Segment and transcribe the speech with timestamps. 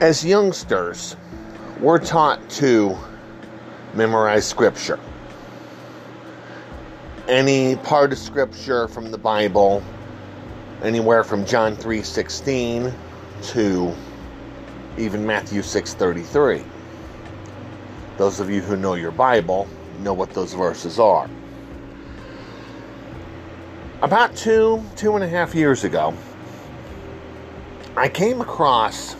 [0.00, 1.16] As youngsters,
[1.80, 2.96] we're taught to
[3.94, 5.00] memorize scripture.
[7.26, 9.82] Any part of scripture from the Bible,
[10.84, 12.94] anywhere from John 3:16
[13.48, 13.92] to
[14.96, 16.64] even Matthew 6:33.
[18.18, 19.66] Those of you who know your Bible
[19.98, 21.28] know what those verses are.
[24.00, 26.14] About two, two and a half years ago,
[27.96, 29.16] I came across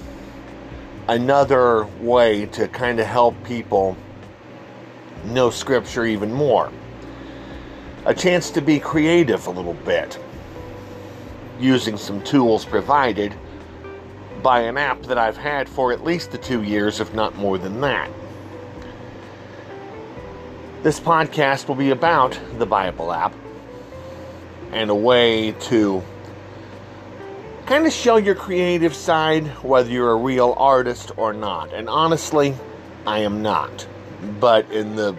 [1.08, 3.96] another way to kind of help people
[5.24, 6.70] know Scripture even more.
[8.04, 10.18] A chance to be creative a little bit
[11.58, 13.34] using some tools provided
[14.42, 17.58] by an app that I've had for at least the two years, if not more
[17.58, 18.10] than that.
[20.82, 23.34] This podcast will be about the Bible app
[24.70, 26.02] and a way to
[27.68, 31.70] kind of show your creative side, whether you're a real artist or not.
[31.74, 32.54] And honestly,
[33.06, 33.86] I am not.
[34.40, 35.14] But in the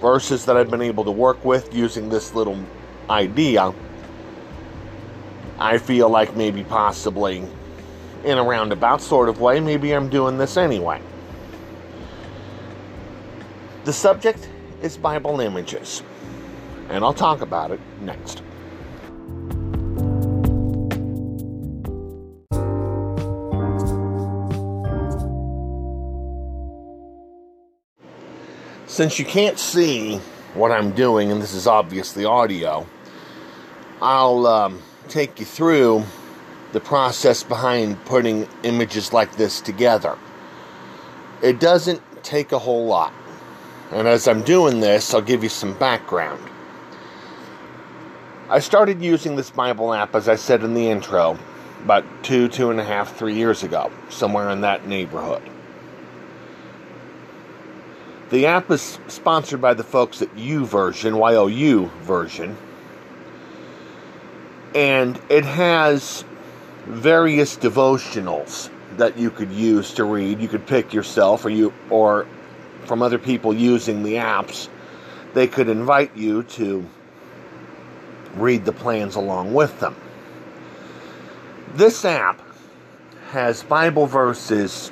[0.00, 2.58] verses that I've been able to work with using this little
[3.08, 3.72] idea,
[5.60, 7.44] I feel like maybe possibly
[8.24, 11.00] in a roundabout sort of way, maybe I'm doing this anyway.
[13.84, 14.48] The subject
[14.82, 16.02] is Bible images,
[16.88, 18.42] and I'll talk about it next.
[28.88, 30.18] Since you can't see
[30.54, 32.86] what I'm doing, and this is obviously audio,
[34.00, 36.04] I'll um, take you through
[36.72, 40.16] the process behind putting images like this together.
[41.42, 43.12] It doesn't take a whole lot.
[43.90, 46.42] And as I'm doing this, I'll give you some background.
[48.48, 51.36] I started using this Bible app, as I said in the intro,
[51.82, 55.42] about two, two and a half, three years ago, somewhere in that neighborhood.
[58.30, 62.56] The app is sponsored by the folks at YouVersion, YOU version,
[64.74, 66.24] and it has
[66.86, 70.40] various devotionals that you could use to read.
[70.40, 72.26] You could pick yourself, or you, or
[72.84, 74.68] from other people using the apps.
[75.34, 76.84] They could invite you to
[78.34, 79.94] read the plans along with them.
[81.74, 82.42] This app
[83.30, 84.90] has Bible verses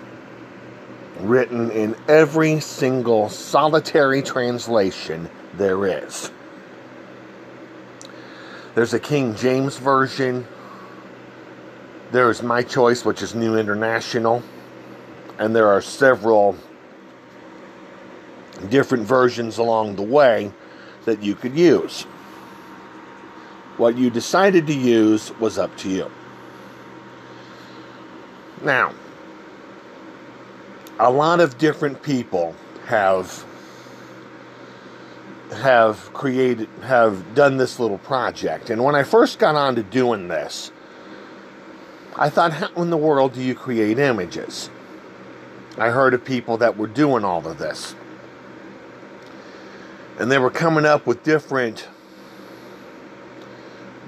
[1.20, 6.30] written in every single solitary translation there is.
[8.74, 10.46] There's a King James Version.
[12.10, 14.42] There is My Choice, which is New International.
[15.38, 16.56] And there are several
[18.68, 20.52] different versions along the way
[21.04, 22.02] that you could use.
[23.76, 26.10] What you decided to use was up to you.
[28.62, 28.94] Now,
[30.98, 32.54] a lot of different people
[32.86, 33.44] have
[35.52, 38.70] have created have done this little project.
[38.70, 40.72] And when i first got on to doing this
[42.16, 44.70] i thought how in the world do you create images?
[45.76, 47.96] I heard of people that were doing all of this.
[50.18, 51.88] And they were coming up with different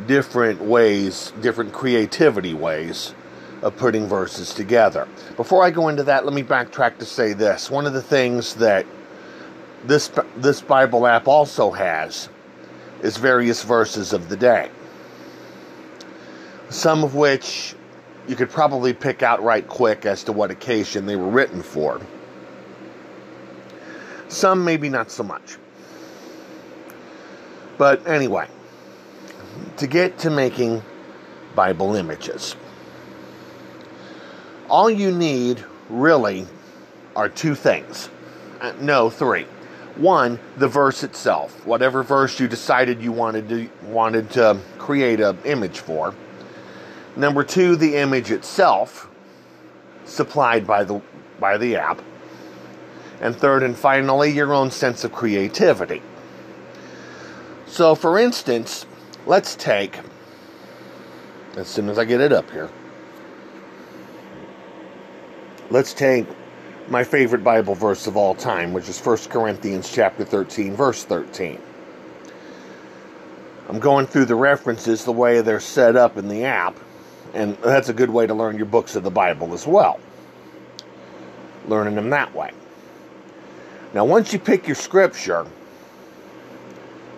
[0.06, 3.14] different ways different creativity ways
[3.62, 5.08] of putting verses together.
[5.36, 7.70] Before I go into that, let me backtrack to say this.
[7.70, 8.86] One of the things that
[9.84, 12.28] this this Bible app also has
[13.02, 14.70] is various verses of the day.
[16.68, 17.74] Some of which
[18.26, 22.00] you could probably pick out right quick as to what occasion they were written for.
[24.28, 25.56] Some maybe not so much.
[27.78, 28.48] But anyway,
[29.76, 30.82] to get to making
[31.54, 32.56] Bible images
[34.68, 36.46] all you need really
[37.14, 38.08] are two things.
[38.60, 39.46] Uh, no, three.
[39.96, 45.38] One, the verse itself, whatever verse you decided you wanted to wanted to create an
[45.44, 46.14] image for.
[47.16, 49.08] Number two, the image itself,
[50.04, 51.00] supplied by the
[51.40, 52.02] by the app.
[53.20, 56.02] And third and finally, your own sense of creativity.
[57.66, 58.84] So, for instance,
[59.26, 59.98] let's take,
[61.56, 62.70] as soon as I get it up here,
[65.70, 66.26] let's take
[66.88, 71.60] my favorite Bible verse of all time, which is 1 Corinthians chapter 13, verse 13.
[73.68, 76.78] I'm going through the references the way they're set up in the app,
[77.34, 79.98] and that's a good way to learn your books of the Bible as well.
[81.66, 82.52] Learning them that way.
[83.92, 85.46] Now, once you pick your scripture,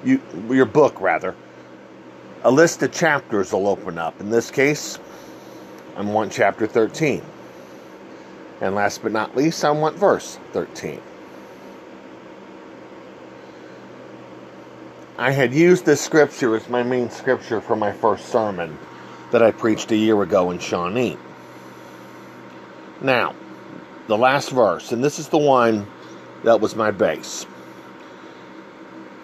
[0.04, 1.34] you your book rather,
[2.44, 4.18] a list of chapters will open up.
[4.20, 4.98] In this case,
[5.96, 7.22] I'm on chapter 13.
[8.60, 11.00] And last but not least, I want verse 13.
[15.16, 18.78] I had used this scripture as my main scripture for my first sermon
[19.32, 21.18] that I preached a year ago in Shawnee.
[23.00, 23.34] Now,
[24.06, 25.86] the last verse, and this is the one
[26.44, 27.46] that was my base.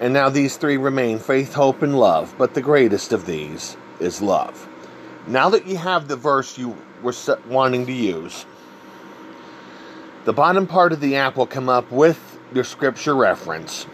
[0.00, 4.20] And now these three remain faith, hope, and love, but the greatest of these is
[4.20, 4.68] love.
[5.26, 7.14] Now that you have the verse you were
[7.48, 8.44] wanting to use,
[10.24, 13.86] the bottom part of the app will come up with your scripture reference,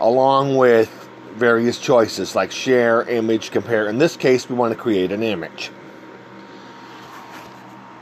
[0.00, 3.88] along with various choices like share, image, compare.
[3.88, 5.70] In this case, we want to create an image.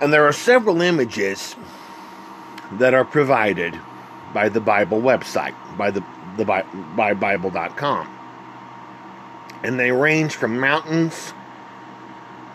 [0.00, 1.54] And there are several images
[2.72, 3.78] that are provided
[4.32, 6.02] by the Bible website, by the,
[6.36, 8.16] the by Bible.com.
[9.62, 11.34] And they range from mountains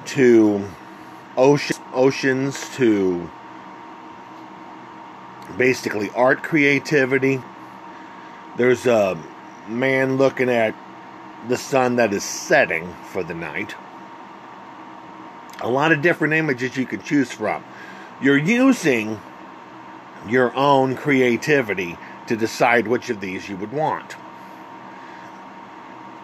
[0.06, 0.68] to
[1.38, 3.30] ocean, oceans to
[5.58, 7.42] basically art creativity.
[8.58, 9.18] There's a
[9.68, 10.76] man looking at
[11.48, 13.76] the sun that is setting for the night.
[15.62, 17.64] A lot of different images you can choose from.
[18.22, 19.20] You're using
[20.28, 21.98] your own creativity
[22.28, 24.16] to decide which of these you would want.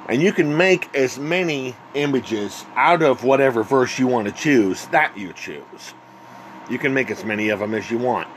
[0.08, 4.86] And you can make as many images out of whatever verse you want to choose
[4.88, 5.94] that you choose.
[6.70, 8.28] You can make as many of them as you want.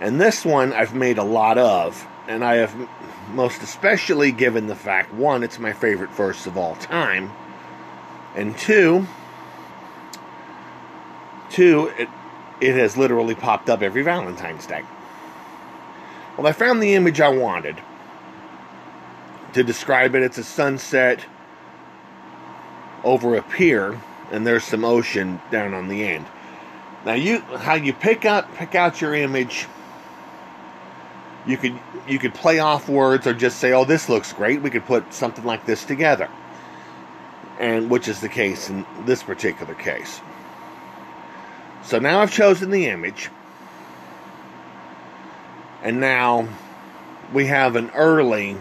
[0.00, 2.88] And this one I've made a lot of, and I have
[3.32, 7.32] most especially given the fact one, it's my favorite verse of all time,
[8.34, 9.06] and two,
[11.50, 12.08] two, it
[12.60, 14.82] it has literally popped up every Valentine's Day.
[16.36, 17.76] Well, I found the image I wanted.
[19.52, 21.24] To describe it, it's a sunset
[23.04, 23.98] over a pier,
[24.30, 26.26] and there's some ocean down on the end.
[27.06, 29.66] Now, you how you pick out pick out your image.
[31.46, 31.78] You could
[32.08, 35.14] you could play off words or just say, "Oh, this looks great." We could put
[35.14, 36.28] something like this together,
[37.60, 40.20] and which is the case in this particular case.
[41.84, 43.30] So now I've chosen the image.
[45.82, 46.48] And now
[47.32, 48.56] we have an early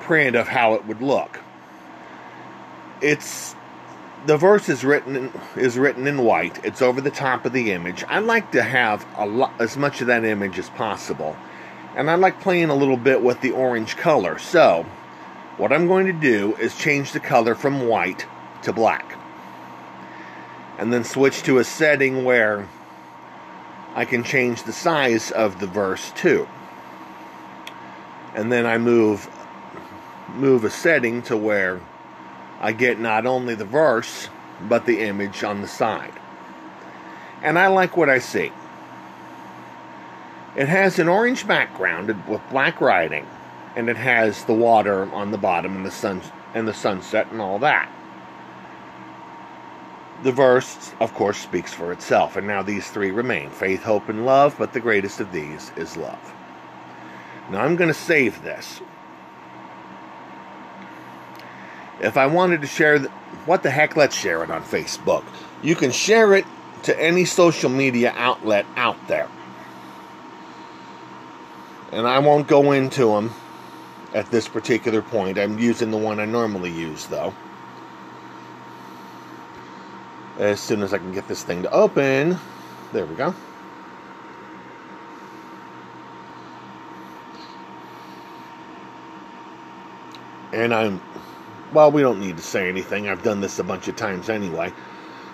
[0.00, 1.38] print of how it would look.
[3.02, 3.54] It's
[4.26, 6.64] the verse is written in, is written in white.
[6.64, 8.04] It's over the top of the image.
[8.08, 11.36] I like to have a lot, as much of that image as possible,
[11.96, 14.38] and I like playing a little bit with the orange color.
[14.38, 14.86] So,
[15.56, 18.26] what I'm going to do is change the color from white
[18.62, 19.18] to black
[20.78, 22.68] and then switch to a setting where
[23.94, 26.48] I can change the size of the verse too.
[28.34, 29.28] And then I move
[30.34, 31.80] move a setting to where
[32.62, 34.28] I get not only the verse
[34.68, 36.14] but the image on the side.
[37.42, 38.52] And I like what I see.
[40.54, 43.26] It has an orange background with black writing
[43.74, 46.22] and it has the water on the bottom and the sun
[46.54, 47.90] and the sunset and all that.
[50.22, 54.24] The verse, of course, speaks for itself, and now these three remain faith, hope, and
[54.24, 56.32] love, but the greatest of these is love.
[57.50, 58.80] Now I'm going to save this.
[62.02, 63.08] If I wanted to share, the,
[63.46, 65.24] what the heck, let's share it on Facebook.
[65.62, 66.44] You can share it
[66.84, 69.28] to any social media outlet out there.
[71.92, 73.30] And I won't go into them
[74.14, 75.38] at this particular point.
[75.38, 77.32] I'm using the one I normally use, though
[80.38, 82.38] as soon as I can get this thing to open.
[82.92, 83.34] There we go.
[90.52, 91.00] And I'm,
[91.72, 93.08] well, we don't need to say anything.
[93.08, 94.72] I've done this a bunch of times anyway.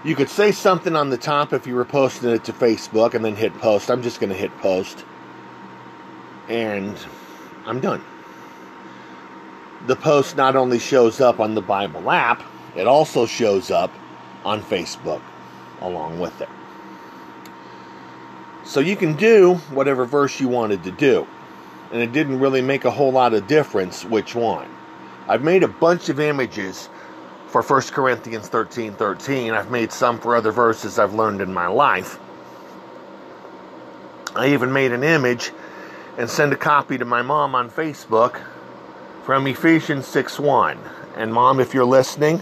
[0.04, 3.24] You could say something on the top if you were posting it to Facebook and
[3.24, 3.90] then hit post.
[3.90, 5.04] I'm just going to hit post.
[6.48, 6.96] And
[7.66, 8.02] I'm done.
[9.86, 12.42] The post not only shows up on the Bible app,
[12.76, 13.92] it also shows up
[14.44, 15.22] on Facebook
[15.80, 16.48] along with it.
[18.64, 21.26] So you can do whatever verse you wanted to do.
[21.90, 24.68] And it didn't really make a whole lot of difference which one.
[25.28, 26.88] I've made a bunch of images
[27.48, 29.52] for 1 Corinthians 13 13.
[29.52, 32.18] I've made some for other verses I've learned in my life.
[34.34, 35.52] I even made an image
[36.16, 38.40] and sent a copy to my mom on Facebook
[39.24, 40.78] from Ephesians 6 1.
[41.16, 42.40] And mom, if you're listening,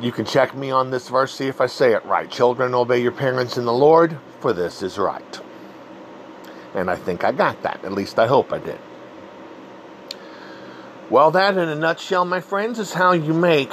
[0.00, 2.30] you can check me on this verse, see if I say it right.
[2.30, 5.40] Children, obey your parents in the Lord, for this is right.
[6.74, 7.84] And I think I got that.
[7.84, 8.78] At least I hope I did.
[11.10, 13.72] Well, that in a nutshell, my friends, is how you make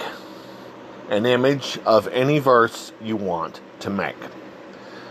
[1.07, 4.17] an image of any verse you want to make.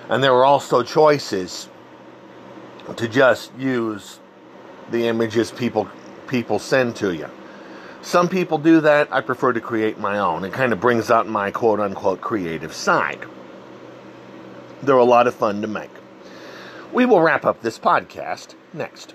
[0.09, 1.69] And there are also choices
[2.97, 4.19] to just use
[4.91, 5.89] the images people
[6.27, 7.31] people send to you.
[8.03, 9.13] Some people do that.
[9.13, 10.45] I prefer to create my own.
[10.45, 13.25] It kind of brings out my quote unquote creative side.
[14.83, 15.91] They're a lot of fun to make.
[16.93, 19.15] We will wrap up this podcast next.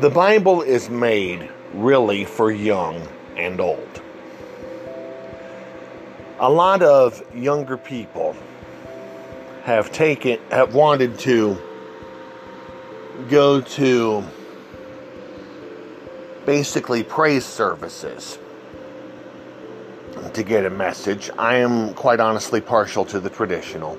[0.00, 4.00] The Bible is made really for young and old.
[6.38, 8.36] A lot of younger people
[9.64, 11.58] have taken have wanted to
[13.28, 14.22] go to
[16.46, 18.38] basically praise services
[20.32, 21.28] to get a message.
[21.36, 23.98] I am quite honestly partial to the traditional.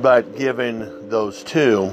[0.00, 1.92] But given those two,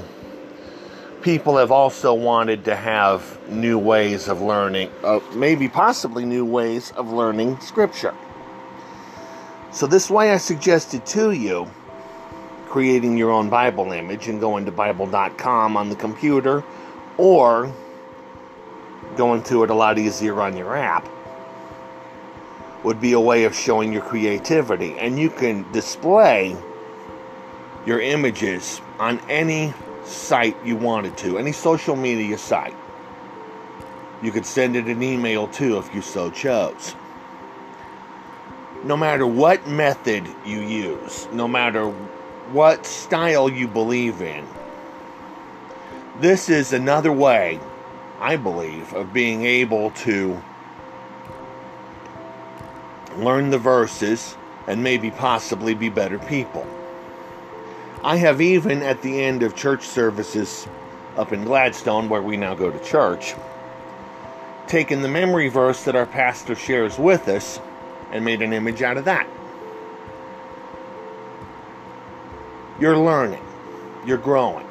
[1.26, 6.92] people have also wanted to have new ways of learning, uh, maybe possibly new ways
[6.92, 8.14] of learning Scripture.
[9.72, 11.68] So, this way I suggested to you
[12.68, 16.62] creating your own Bible image and going to Bible.com on the computer
[17.18, 17.74] or
[19.16, 21.08] going to it a lot easier on your app
[22.84, 24.96] would be a way of showing your creativity.
[24.96, 26.56] And you can display
[27.84, 29.74] your images on any
[30.06, 32.76] site you wanted to, any social media site.
[34.22, 36.94] You could send it an email too if you so chose.
[38.84, 41.88] No matter what method you use, no matter
[42.52, 44.46] what style you believe in,
[46.20, 47.60] this is another way,
[48.20, 50.42] I believe, of being able to
[53.18, 54.36] learn the verses
[54.66, 56.66] and maybe possibly be better people.
[58.06, 60.68] I have even at the end of church services
[61.16, 63.34] up in Gladstone, where we now go to church,
[64.68, 67.58] taken the memory verse that our pastor shares with us
[68.12, 69.26] and made an image out of that.
[72.78, 73.42] You're learning,
[74.06, 74.68] you're growing,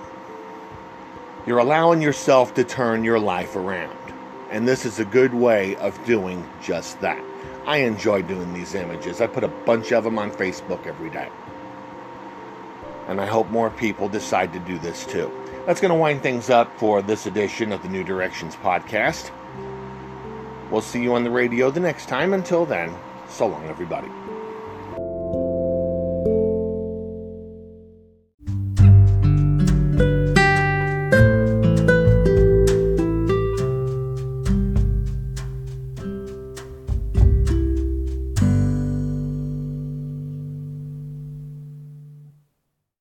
[1.46, 4.00] you're allowing yourself to turn your life around.
[4.50, 7.22] And this is a good way of doing just that.
[7.66, 9.20] I enjoy doing these images.
[9.20, 11.28] I put a bunch of them on Facebook every day.
[13.08, 15.32] And I hope more people decide to do this too.
[15.66, 19.32] That's going to wind things up for this edition of the New Directions podcast.
[20.72, 22.34] We'll see you on the radio the next time.
[22.34, 22.94] Until then,
[23.30, 24.10] so long, everybody.